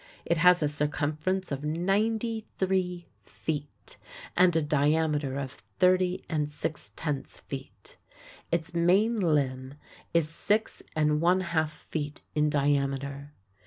[0.25, 3.99] It has a circumference of ninety three feet
[4.35, 7.97] and a diameter of thirty and six tenths feet.
[8.51, 9.75] Its main limb
[10.11, 13.31] is six and one half feet in diameter.